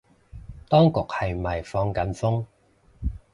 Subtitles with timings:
[0.67, 2.45] 當局係咪放緊風